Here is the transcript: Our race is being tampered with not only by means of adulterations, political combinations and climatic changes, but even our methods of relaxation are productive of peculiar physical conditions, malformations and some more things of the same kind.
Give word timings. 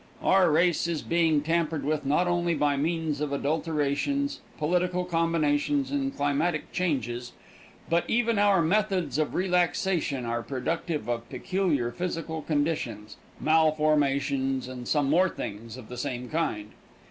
Our 0.23 0.51
race 0.51 0.87
is 0.87 1.03
being 1.03 1.41
tampered 1.41 1.85
with 1.85 2.07
not 2.07 2.25
only 2.27 2.55
by 2.55 2.75
means 2.75 3.21
of 3.21 3.31
adulterations, 3.31 4.39
political 4.57 5.05
combinations 5.05 5.91
and 5.91 6.17
climatic 6.17 6.71
changes, 6.71 7.33
but 7.87 8.05
even 8.09 8.39
our 8.39 8.63
methods 8.63 9.19
of 9.19 9.35
relaxation 9.35 10.25
are 10.25 10.41
productive 10.41 11.07
of 11.07 11.29
peculiar 11.29 11.91
physical 11.91 12.41
conditions, 12.41 13.17
malformations 13.39 14.67
and 14.67 14.87
some 14.87 15.07
more 15.07 15.29
things 15.29 15.77
of 15.77 15.87
the 15.87 15.97
same 15.97 16.29
kind. 16.31 16.71